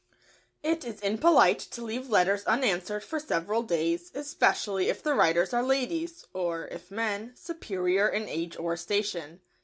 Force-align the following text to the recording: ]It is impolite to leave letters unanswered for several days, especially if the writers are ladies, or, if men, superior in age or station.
]It 0.73 0.83
is 0.83 0.99
impolite 1.01 1.59
to 1.59 1.83
leave 1.83 2.09
letters 2.09 2.43
unanswered 2.45 3.03
for 3.03 3.19
several 3.19 3.61
days, 3.61 4.09
especially 4.15 4.89
if 4.89 5.03
the 5.03 5.13
writers 5.13 5.53
are 5.53 5.61
ladies, 5.61 6.25
or, 6.33 6.67
if 6.69 6.89
men, 6.89 7.33
superior 7.35 8.07
in 8.09 8.27
age 8.27 8.57
or 8.57 8.75
station. 8.75 9.41